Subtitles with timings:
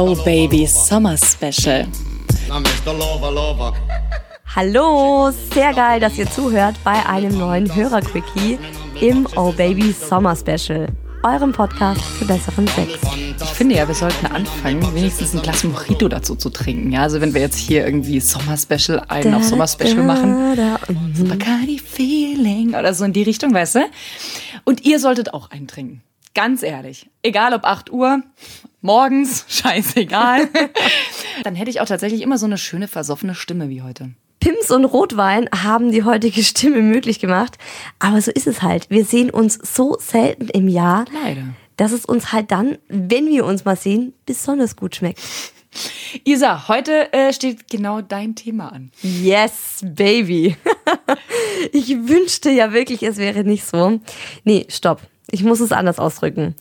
[0.00, 1.88] Oh Baby Summer Special.
[4.54, 8.60] Hallo, sehr geil, dass ihr zuhört bei einem neuen Hörer-Quickie
[9.00, 10.86] im Oh Baby Summer Special,
[11.24, 12.92] eurem Podcast für besseren Sex.
[13.42, 16.92] Ich finde ja, wir sollten anfangen, wenigstens ein Glas Mojito dazu zu trinken.
[16.92, 20.54] Ja, also wenn wir jetzt hier irgendwie Sommer Special, einen auf Sommer Special machen.
[20.54, 20.78] Da,
[21.24, 23.80] Bacardi Feeling oder so in die Richtung, weißt du?
[24.62, 26.02] Und ihr solltet auch einen trinken.
[26.34, 27.08] Ganz ehrlich.
[27.22, 28.22] Egal ob 8 Uhr,
[28.80, 30.48] morgens, scheißegal.
[31.44, 34.10] Dann hätte ich auch tatsächlich immer so eine schöne versoffene Stimme wie heute.
[34.40, 37.58] Pims und Rotwein haben die heutige Stimme möglich gemacht.
[37.98, 38.88] Aber so ist es halt.
[38.88, 41.42] Wir sehen uns so selten im Jahr, Leider.
[41.76, 45.20] dass es uns halt dann, wenn wir uns mal sehen, besonders gut schmeckt.
[46.24, 48.90] Isa, heute äh, steht genau dein Thema an.
[49.02, 50.56] Yes, baby.
[51.72, 54.00] ich wünschte ja wirklich, es wäre nicht so.
[54.44, 55.02] Nee, stopp.
[55.30, 56.54] Ich muss es anders ausdrücken.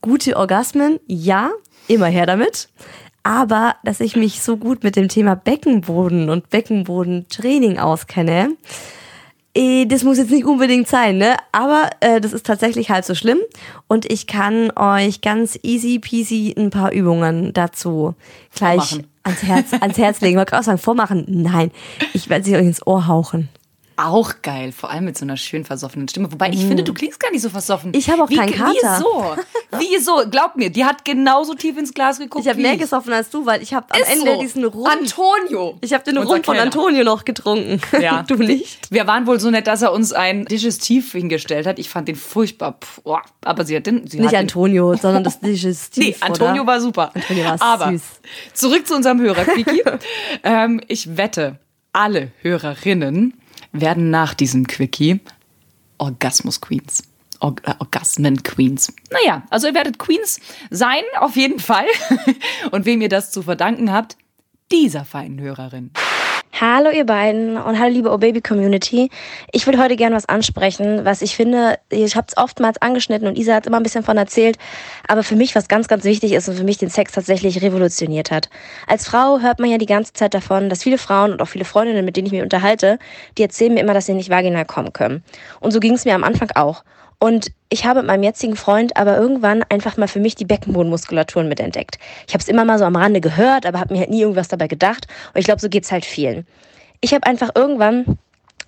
[0.00, 1.50] Gute Orgasmen, ja,
[1.88, 2.68] immer her damit.
[3.22, 8.56] Aber dass ich mich so gut mit dem Thema Beckenboden und Beckenbodentraining auskenne,
[9.54, 11.36] eh, das muss jetzt nicht unbedingt sein, ne?
[11.52, 13.38] Aber äh, das ist tatsächlich halb so schlimm.
[13.88, 18.14] Und ich kann euch ganz easy peasy ein paar Übungen dazu
[18.54, 19.06] gleich Vormachen.
[19.22, 20.34] ans Herz, ans Herz legen.
[20.34, 21.24] Ich wollte auch sagen, vormachen.
[21.26, 21.70] Nein,
[22.12, 23.48] ich werde sie euch ins Ohr hauchen.
[23.96, 26.32] Auch geil, vor allem mit so einer schön versoffenen Stimme.
[26.32, 27.92] Wobei ich finde, du klingst gar nicht so versoffen.
[27.92, 27.96] Mm.
[27.96, 28.72] Ich habe auch Wie- keinen Kater.
[28.98, 29.36] Wieso?
[29.78, 30.30] Wieso?
[30.30, 32.44] Glaub mir, die hat genauso tief ins Glas geguckt.
[32.44, 34.40] Ich habe mehr gesoffen als du, weil ich habe am Ende so.
[34.40, 34.86] diesen Rum.
[34.86, 35.78] Antonio.
[35.80, 36.58] ich habe den Rum von.
[36.58, 37.80] Antonio noch getrunken.
[38.00, 38.22] Ja.
[38.26, 38.90] du nicht?
[38.90, 41.78] Wir waren wohl so nett, dass er uns ein Digestiv hingestellt hat.
[41.78, 42.78] Ich fand den furchtbar.
[43.04, 43.22] Boah.
[43.44, 44.06] aber sie hat den.
[44.08, 46.04] Sie Nicht hat den, Antonio, sondern das Digestiv.
[46.04, 46.66] Nee, Antonio oder?
[46.66, 47.10] war super.
[47.14, 48.02] Antonio war Aber süß.
[48.54, 49.82] zurück zu unserem Hörer, Quickie.
[50.42, 51.58] ähm, ich wette,
[51.92, 53.34] alle Hörerinnen
[53.74, 55.20] werden nach diesem Quickie
[55.98, 57.02] Orgasmus Queens.
[57.40, 58.92] Or äh, Orgasmen Queens.
[59.10, 61.86] Naja, also ihr werdet Queens sein, auf jeden Fall.
[62.70, 64.16] Und wem ihr das zu verdanken habt,
[64.70, 65.90] dieser feinen Hörerin.
[66.60, 69.10] Hallo ihr beiden und hallo liebe Oh Baby Community.
[69.50, 73.36] Ich will heute gerne was ansprechen, was ich finde, ich habe es oftmals angeschnitten und
[73.36, 74.56] Isa hat immer ein bisschen von erzählt,
[75.08, 78.30] aber für mich was ganz, ganz wichtig ist und für mich den Sex tatsächlich revolutioniert
[78.30, 78.50] hat.
[78.86, 81.64] Als Frau hört man ja die ganze Zeit davon, dass viele Frauen und auch viele
[81.64, 83.00] Freundinnen, mit denen ich mich unterhalte,
[83.36, 85.24] die erzählen mir immer, dass sie nicht vaginal kommen können.
[85.58, 86.84] Und so ging es mir am Anfang auch.
[87.24, 91.48] Und ich habe mit meinem jetzigen Freund aber irgendwann einfach mal für mich die Beckenbodenmuskulaturen
[91.48, 91.98] mitentdeckt.
[92.26, 94.48] Ich habe es immer mal so am Rande gehört, aber habe mir halt nie irgendwas
[94.48, 95.06] dabei gedacht.
[95.32, 96.46] Und ich glaube, so geht's halt vielen.
[97.00, 98.18] Ich habe einfach irgendwann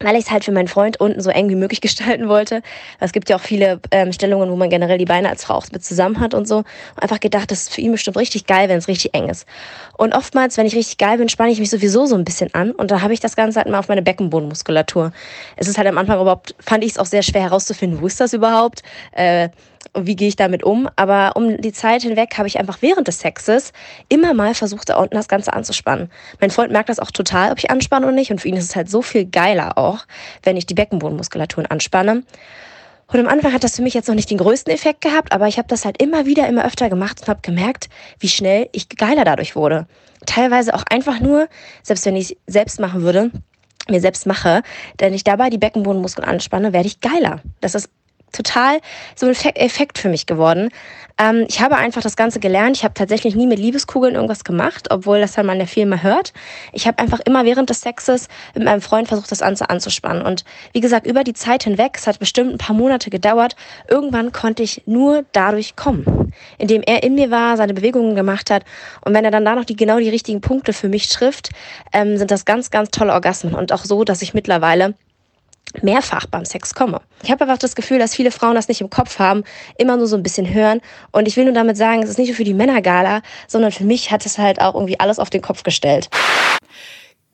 [0.01, 2.63] weil ich es halt für meinen Freund unten so eng wie möglich gestalten wollte.
[3.01, 5.67] Es gibt ja auch viele ähm, Stellungen, wo man generell die Beine als Frau auch
[5.73, 6.59] mit zusammen hat und so.
[6.59, 6.67] Und
[7.03, 9.47] einfach gedacht, das ist für ihn bestimmt richtig geil, wenn es richtig eng ist.
[9.97, 12.73] Und oftmals, wenn ich richtig geil bin, spanne ich mich sowieso so ein bisschen an.
[12.73, 15.13] Und da habe ich das Ganze halt mal auf meine Beckenbodenmuskulatur.
[15.57, 18.21] Es ist halt am Anfang überhaupt, fand ich es auch sehr schwer herauszufinden, wo ist
[18.21, 18.83] das überhaupt?
[19.13, 19.49] Äh,
[19.95, 20.89] wie gehe ich damit um?
[20.97, 23.73] Aber um die Zeit hinweg habe ich einfach während des Sexes
[24.09, 26.11] immer mal versucht, da unten das Ganze anzuspannen.
[26.41, 28.31] Mein Freund merkt das auch total, ob ich anspanne oder nicht.
[28.31, 30.07] Und für ihn ist es halt so viel geiler auch,
[30.43, 32.23] wenn ich die Beckenbodenmuskulaturen anspanne.
[33.09, 35.47] Und am Anfang hat das für mich jetzt noch nicht den größten Effekt gehabt, aber
[35.47, 37.89] ich habe das halt immer wieder, immer öfter gemacht und habe gemerkt,
[38.19, 39.87] wie schnell ich geiler dadurch wurde.
[40.27, 41.49] Teilweise auch einfach nur,
[41.85, 43.31] selbst wenn ich selbst machen würde,
[43.89, 44.63] mir selbst mache,
[44.99, 47.41] wenn ich dabei die Beckenbodenmuskeln anspanne, werde ich geiler.
[47.61, 47.91] Das ist
[48.33, 48.81] total
[49.15, 50.71] so ein Effekt- für mich geworden.
[51.19, 52.77] Ähm, ich habe einfach das Ganze gelernt.
[52.77, 56.03] Ich habe tatsächlich nie mit Liebeskugeln irgendwas gemacht, obwohl das dann man ja viel mal
[56.03, 56.33] hört.
[56.73, 60.23] Ich habe einfach immer während des Sexes mit meinem Freund versucht, das Ganze anzuspannen.
[60.23, 63.57] Und wie gesagt, über die Zeit hinweg, es hat bestimmt ein paar Monate gedauert,
[63.89, 66.33] irgendwann konnte ich nur dadurch kommen.
[66.59, 68.65] Indem er in mir war, seine Bewegungen gemacht hat.
[69.01, 71.51] Und wenn er dann da noch die, genau die richtigen Punkte für mich trifft,
[71.93, 73.55] ähm, sind das ganz, ganz tolle Orgasmen.
[73.55, 74.95] Und auch so, dass ich mittlerweile
[75.83, 77.01] mehrfach beim Sex komme.
[77.23, 79.45] Ich habe einfach das Gefühl, dass viele Frauen das nicht im Kopf haben,
[79.79, 80.81] immer nur so ein bisschen hören.
[81.13, 83.85] Und ich will nur damit sagen, es ist nicht nur für die Männergala, sondern für
[83.85, 86.09] mich hat es halt auch irgendwie alles auf den Kopf gestellt.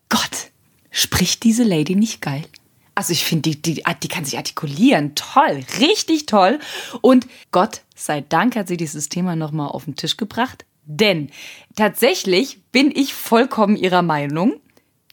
[0.09, 0.50] Gott,
[0.91, 2.42] spricht diese Lady nicht geil?
[2.94, 5.15] Also ich finde, die, die, die kann sich artikulieren.
[5.15, 6.59] Toll, richtig toll.
[7.01, 10.66] Und Gott sei Dank hat sie dieses Thema nochmal auf den Tisch gebracht.
[10.84, 11.30] Denn
[11.77, 14.60] tatsächlich bin ich vollkommen ihrer Meinung.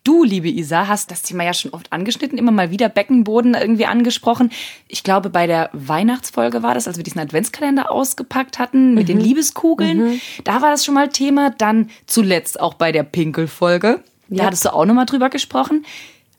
[0.04, 3.86] Du, liebe Isa, hast das Thema ja schon oft angeschnitten, immer mal wieder Beckenboden irgendwie
[3.86, 4.50] angesprochen.
[4.88, 9.19] Ich glaube, bei der Weihnachtsfolge war das, als wir diesen Adventskalender ausgepackt hatten mit den
[9.19, 10.22] Liebeskugeln.
[10.46, 11.50] Da war das schon mal Thema.
[11.51, 14.01] Dann zuletzt auch bei der Pinkelfolge.
[14.30, 14.46] Da Ja.
[14.46, 15.86] hattest du auch nochmal drüber gesprochen.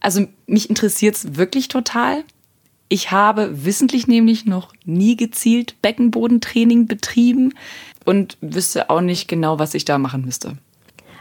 [0.01, 2.25] Also mich interessiert's wirklich total.
[2.89, 7.55] Ich habe wissentlich nämlich noch nie gezielt Beckenbodentraining betrieben
[8.05, 10.57] und wüsste auch nicht genau, was ich da machen müsste.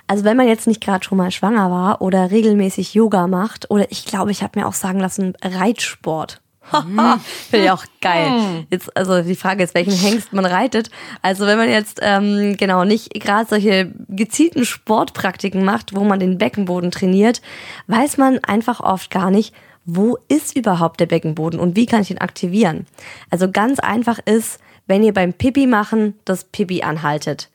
[0.09, 3.91] Also wenn man jetzt nicht gerade schon mal schwanger war oder regelmäßig Yoga macht oder
[3.91, 6.41] ich glaube, ich habe mir auch sagen lassen, Reitsport.
[6.71, 8.65] Finde ich auch geil.
[8.71, 10.89] Jetzt, also die Frage ist, welchen Hengst man reitet.
[11.21, 16.39] Also wenn man jetzt ähm, genau nicht gerade solche gezielten Sportpraktiken macht, wo man den
[16.39, 17.44] Beckenboden trainiert,
[17.85, 19.53] weiß man einfach oft gar nicht,
[19.85, 22.88] wo ist überhaupt der Beckenboden und wie kann ich ihn aktivieren.
[23.29, 27.51] Also ganz einfach ist, wenn ihr beim Pipi machen das Pipi anhaltet,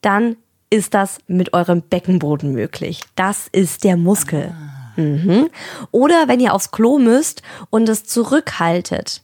[0.00, 0.34] dann
[0.72, 3.02] ist das mit eurem Beckenboden möglich.
[3.14, 4.54] Das ist der Muskel.
[4.96, 5.50] Mhm.
[5.90, 9.22] Oder wenn ihr aufs Klo müsst und es zurückhaltet,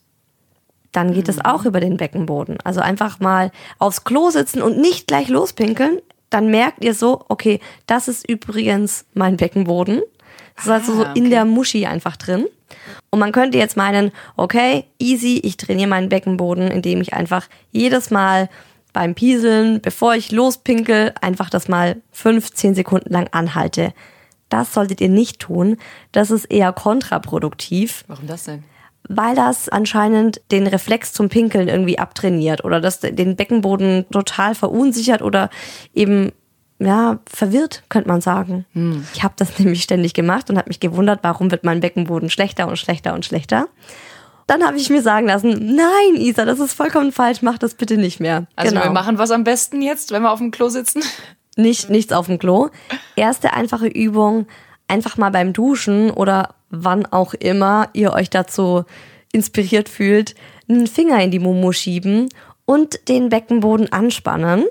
[0.92, 2.58] dann geht es auch über den Beckenboden.
[2.64, 6.00] Also einfach mal aufs Klo sitzen und nicht gleich lospinkeln.
[6.28, 10.02] Dann merkt ihr so, okay, das ist übrigens mein Beckenboden.
[10.56, 11.30] Das ist also so Ah, in okay.
[11.30, 12.46] der Muschi einfach drin.
[13.08, 18.10] Und man könnte jetzt meinen, okay, easy, ich trainiere meinen Beckenboden, indem ich einfach jedes
[18.10, 18.50] Mal
[18.98, 23.94] beim Pieseln, bevor ich lospinkel, einfach das mal fünf, zehn Sekunden lang anhalte.
[24.48, 25.76] Das solltet ihr nicht tun.
[26.10, 28.64] Das ist eher kontraproduktiv, Warum das denn?
[29.08, 35.22] weil das anscheinend den Reflex zum Pinkeln irgendwie abtrainiert oder das den Beckenboden total verunsichert
[35.22, 35.48] oder
[35.94, 36.32] eben
[36.80, 38.66] ja, verwirrt, könnte man sagen.
[39.14, 42.66] Ich habe das nämlich ständig gemacht und habe mich gewundert, warum wird mein Beckenboden schlechter
[42.66, 43.68] und schlechter und schlechter.
[44.48, 47.96] Dann habe ich mir sagen lassen, nein, Isa, das ist vollkommen falsch, mach das bitte
[47.96, 48.46] nicht mehr.
[48.56, 48.86] Also genau.
[48.86, 51.02] wir machen was am besten jetzt, wenn wir auf dem Klo sitzen?
[51.58, 52.70] nicht nichts auf dem Klo.
[53.16, 54.46] Erste einfache Übung,
[54.86, 58.84] einfach mal beim Duschen oder wann auch immer ihr euch dazu
[59.32, 60.34] inspiriert fühlt,
[60.68, 62.28] einen Finger in die Mumu schieben
[62.64, 64.64] und den Beckenboden anspannen.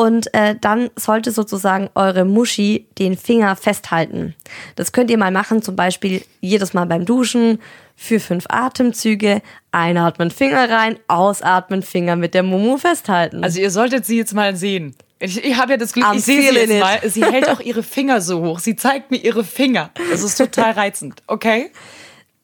[0.00, 4.34] Und äh, dann sollte sozusagen eure Muschi den Finger festhalten.
[4.74, 7.58] Das könnt ihr mal machen, zum Beispiel jedes Mal beim Duschen
[7.96, 9.42] für fünf Atemzüge.
[9.72, 13.44] Einatmen, Finger rein, ausatmen, Finger mit der Mumu festhalten.
[13.44, 14.94] Also ihr solltet sie jetzt mal sehen.
[15.18, 16.98] Ich, ich habe ja das Glück, I'm ich sehe sie jetzt mal.
[17.06, 18.58] Sie hält auch ihre Finger so hoch.
[18.58, 19.90] Sie zeigt mir ihre Finger.
[20.10, 21.22] Das ist total reizend.
[21.26, 21.72] Okay?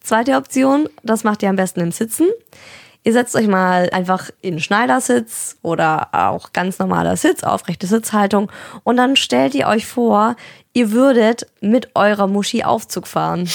[0.02, 2.26] Zweite Option, das macht ihr am besten im Sitzen.
[3.06, 8.50] Ihr setzt euch mal einfach in Schneidersitz oder auch ganz normaler Sitz, aufrechte Sitzhaltung
[8.82, 10.34] und dann stellt ihr euch vor,
[10.72, 13.48] ihr würdet mit eurer Muschi Aufzug fahren.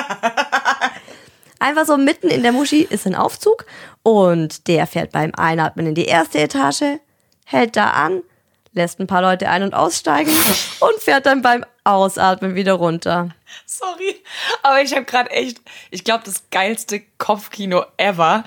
[1.58, 3.66] Einfach so mitten in der Muschi ist ein Aufzug
[4.02, 7.00] und der fährt beim Einatmen in die erste Etage,
[7.44, 8.22] hält da an,
[8.72, 10.32] lässt ein paar Leute ein- und aussteigen
[10.80, 13.30] und fährt dann beim Ausatmen wieder runter.
[13.66, 14.16] Sorry,
[14.62, 15.60] aber ich habe gerade echt,
[15.90, 18.44] ich glaube, das geilste Kopfkino ever.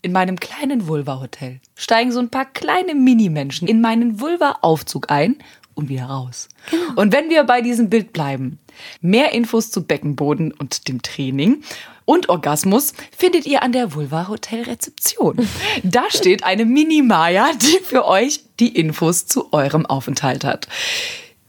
[0.00, 5.36] In meinem kleinen Vulva-Hotel steigen so ein paar kleine Minimenschen in meinen Vulva-Aufzug ein
[5.74, 6.48] und wieder raus.
[6.96, 8.58] Und wenn wir bei diesem Bild bleiben,
[9.00, 11.62] mehr Infos zu Beckenboden und dem Training
[12.04, 15.48] und Orgasmus findet ihr an der Vulva Hotel Rezeption.
[15.82, 20.68] Da steht eine Mini-Maya, die für euch die Infos zu eurem Aufenthalt hat.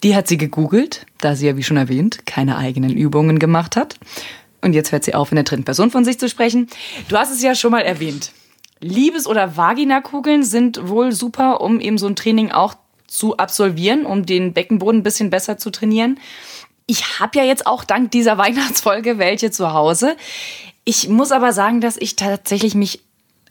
[0.03, 3.95] Die hat sie gegoogelt, da sie ja, wie schon erwähnt, keine eigenen Übungen gemacht hat.
[4.61, 6.67] Und jetzt hört sie auf, in der dritten Person von sich zu sprechen.
[7.07, 8.31] Du hast es ja schon mal erwähnt.
[8.81, 12.75] Liebes- oder Vaginakugeln sind wohl super, um eben so ein Training auch
[13.07, 16.19] zu absolvieren, um den Beckenboden ein bisschen besser zu trainieren.
[16.85, 20.15] Ich habe ja jetzt auch dank dieser Weihnachtsfolge welche zu Hause.
[20.85, 23.01] Ich muss aber sagen, dass ich tatsächlich mich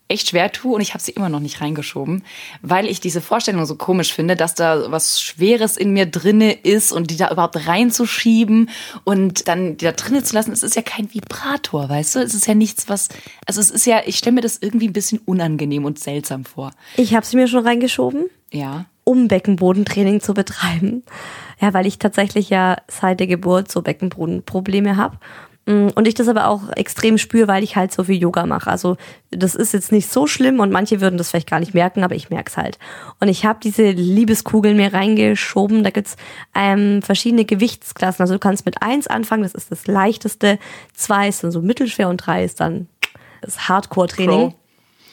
[0.08, 2.24] echt schwer tue und ich habe sie immer noch nicht reingeschoben,
[2.62, 6.92] weil ich diese Vorstellung so komisch finde, dass da was Schweres in mir drinne ist
[6.92, 8.70] und die da überhaupt reinzuschieben
[9.04, 10.52] und dann die da drinne zu lassen.
[10.52, 12.18] Es ist ja kein Vibrator, weißt du?
[12.20, 13.08] Es ist ja nichts, was,
[13.46, 16.70] also es ist ja, ich stelle mir das irgendwie ein bisschen unangenehm und seltsam vor.
[16.96, 18.26] Ich habe sie mir schon reingeschoben.
[18.50, 18.86] Ja.
[19.04, 21.02] um Beckenbodentraining zu betreiben.
[21.60, 25.18] Ja, weil ich tatsächlich ja seit der Geburt so Beckenbodenprobleme habe.
[25.68, 28.70] Und ich das aber auch extrem spüre, weil ich halt so viel Yoga mache.
[28.70, 28.96] Also
[29.30, 32.14] das ist jetzt nicht so schlimm und manche würden das vielleicht gar nicht merken, aber
[32.14, 32.78] ich merke es halt.
[33.20, 35.84] Und ich habe diese Liebeskugeln mir reingeschoben.
[35.84, 36.16] Da gibt's
[36.54, 38.22] ähm, verschiedene Gewichtsklassen.
[38.22, 40.58] Also du kannst mit eins anfangen, das ist das leichteste.
[40.94, 42.88] Zwei ist dann so mittelschwer und drei ist dann
[43.42, 44.54] das Hardcore-Training.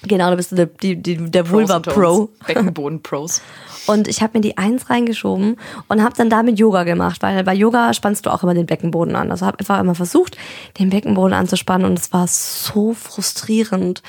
[0.08, 1.80] Genau, da bist du der, die, die, der Pros Vulva.
[1.80, 2.30] Pro.
[2.46, 3.42] Beckenboden-Pros.
[3.88, 5.58] Und ich habe mir die Eins reingeschoben
[5.90, 9.16] und habe dann damit Yoga gemacht, weil bei Yoga spannst du auch immer den Beckenboden
[9.16, 9.30] an.
[9.30, 10.38] Also habe einfach immer versucht,
[10.80, 14.02] den Beckenboden anzuspannen und es war so frustrierend,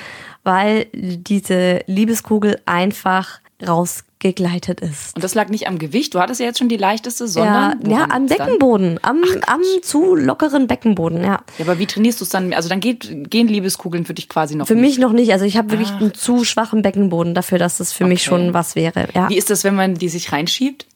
[0.44, 5.14] weil diese Liebeskugel einfach rausgegleitet ist.
[5.14, 7.80] Und das lag nicht am Gewicht, du hattest ja jetzt schon die leichteste, Ja, sondern
[7.84, 8.26] ja, woran am?
[8.26, 11.26] Beckenboden, am, am zu lockeren Beckenboden, ja.
[11.26, 12.52] Ja, aber wie trainierst du es dann?
[12.52, 14.82] Also dann geht, gehen Liebeskugeln für dich quasi noch Für nicht.
[14.82, 15.32] mich noch nicht.
[15.32, 18.28] Also ich habe wirklich einen zu schwachen Beckenboden dafür, dass das für mich Okay.
[18.28, 19.08] schon was wäre.
[19.14, 20.86] Ja, Wie ist das, wenn man die sich reinschiebt?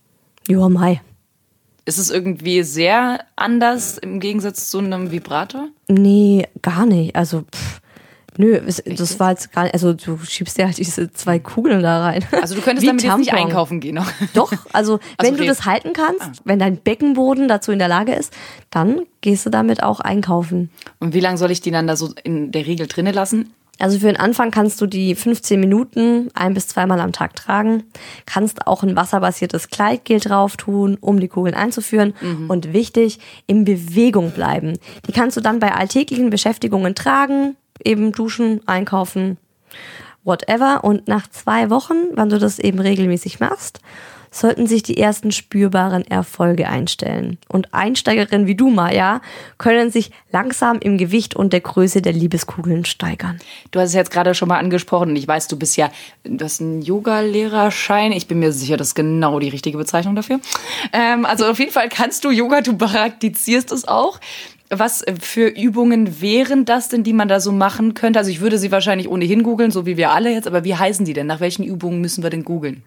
[0.48, 1.00] Joa, Mai.
[1.86, 5.68] Ist es irgendwie sehr anders im Gegensatz zu einem Vibrator?
[5.88, 7.16] Nee, gar nicht.
[7.16, 7.79] Also pff,
[8.36, 12.02] Nö, es, das war jetzt gar nicht, also du schiebst ja diese zwei Kugeln da
[12.04, 12.24] rein.
[12.40, 13.46] Also du könntest Wie damit jetzt nicht Tampon.
[13.48, 13.96] einkaufen gehen.
[13.96, 14.10] noch.
[14.34, 15.48] Doch, also wenn du okay.
[15.48, 16.32] das halten kannst, Ah.
[16.44, 18.32] wenn dein Beckenboden dazu in der Lage ist,
[18.70, 20.70] dann gehst du damit auch einkaufen.
[21.00, 23.52] Und wie lange soll ich die dann da so in der Regel drinnen lassen?
[23.80, 27.84] Also für den Anfang kannst du die 15 Minuten ein bis zweimal am Tag tragen.
[28.26, 32.14] Kannst auch ein wasserbasiertes Kleidgel drauf tun, um die Kugeln einzuführen.
[32.48, 34.78] Und wichtig, in Bewegung bleiben.
[35.06, 39.38] Die kannst du dann bei alltäglichen Beschäftigungen tragen, eben duschen, einkaufen,
[40.24, 40.84] whatever.
[40.84, 43.80] Und nach zwei Wochen, wenn du das eben regelmäßig machst,
[44.30, 47.38] sollten sich die ersten spürbaren Erfolge einstellen.
[47.48, 49.20] Und Einsteigerinnen wie du, Maja,
[49.58, 53.38] können sich langsam im Gewicht und der Größe der Liebeskugeln steigern.
[53.70, 55.90] Du hast es jetzt gerade schon mal angesprochen ich weiß, du bist ja,
[56.24, 58.12] du hast einen Yoga-Lehrerschein.
[58.12, 60.40] Ich bin mir sicher, das ist genau die richtige Bezeichnung dafür.
[60.92, 64.18] Ähm, also auf jeden Fall kannst du Yoga, du praktizierst es auch.
[64.70, 68.20] Was für Übungen wären das denn, die man da so machen könnte?
[68.20, 71.04] Also ich würde sie wahrscheinlich ohnehin googeln, so wie wir alle jetzt, aber wie heißen
[71.04, 71.26] die denn?
[71.26, 72.82] Nach welchen Übungen müssen wir denn googeln?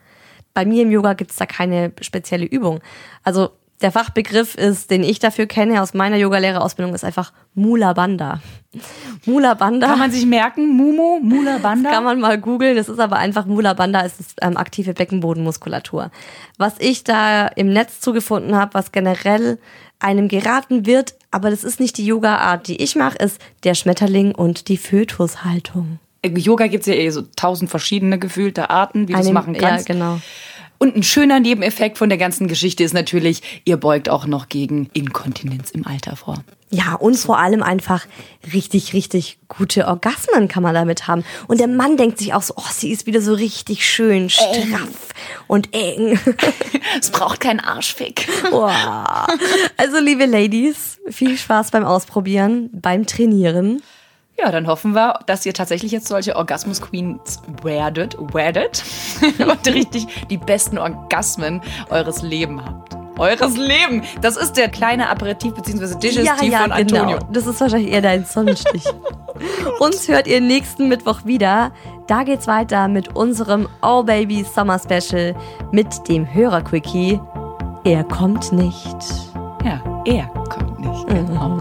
[0.54, 2.80] Bei mir im Yoga gibt's da keine spezielle Übung.
[3.24, 3.50] Also
[3.84, 8.40] der Fachbegriff ist, den ich dafür kenne aus meiner Yogalehrerausbildung, ist einfach Mula Bandha.
[9.26, 9.88] Mula Bandha.
[9.88, 10.70] Kann man sich merken?
[10.70, 11.92] Mumu, Mula Banda?
[11.92, 12.78] Kann man mal googeln.
[12.78, 16.12] Das ist aber einfach Mula Bandha, es ist ähm, aktive Beckenbodenmuskulatur.
[16.58, 19.60] Was ich da im Netz zugefunden habe, was generell
[20.00, 24.34] einem geraten wird, aber das ist nicht die Yoga-Art, die ich mache, ist der Schmetterling
[24.34, 26.00] und die Fötushaltung.
[26.26, 29.90] Yoga gibt's ja eh so tausend verschiedene gefühlte Arten, wie du es machen kannst.
[29.90, 30.20] Ja, genau.
[30.84, 34.90] Und ein schöner Nebeneffekt von der ganzen Geschichte ist natürlich, ihr beugt auch noch gegen
[34.92, 36.44] Inkontinenz im Alter vor.
[36.72, 38.06] Ja, und vor allem einfach
[38.52, 41.24] richtig, richtig gute Orgasmen kann man damit haben.
[41.48, 45.14] Und der Mann denkt sich auch so, oh, sie ist wieder so richtig schön straff
[45.48, 46.20] und eng.
[47.00, 48.28] Es braucht keinen Arschfick.
[48.52, 49.26] Boah.
[49.78, 53.82] Also, liebe Ladies, viel Spaß beim Ausprobieren, beim Trainieren.
[54.44, 58.84] Ja, dann hoffen wir, dass ihr tatsächlich jetzt solche Orgasmus-Queens werdet, werdet
[59.40, 62.98] und richtig die besten Orgasmen eures Lebens habt.
[63.18, 64.02] Eures Leben!
[64.22, 65.98] Das ist der kleine Aperitif bzw.
[66.00, 67.18] Digestiv von Antonio.
[67.20, 67.28] genau.
[67.32, 68.84] Das ist wahrscheinlich eher dein Sonnenstich.
[69.80, 71.72] Uns hört ihr nächsten Mittwoch wieder.
[72.08, 75.36] Da geht's weiter mit unserem Oh Baby Summer Special
[75.72, 77.22] mit dem Hörer-Quickie.
[77.86, 78.98] Er kommt nicht.
[79.64, 81.08] Ja, er kommt nicht.
[81.08, 81.60] Genau.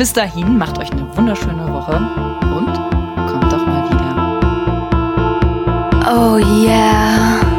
[0.00, 2.72] Bis dahin, macht euch eine wunderschöne Woche und
[3.28, 4.40] kommt doch mal wieder.
[6.10, 7.49] Oh yeah.